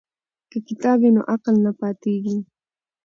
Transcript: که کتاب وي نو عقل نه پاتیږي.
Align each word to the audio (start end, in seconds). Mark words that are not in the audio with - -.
که 0.51 0.57
کتاب 0.67 0.97
وي 1.01 1.09
نو 1.15 1.21
عقل 1.33 1.55
نه 1.65 1.71
پاتیږي. 1.79 2.37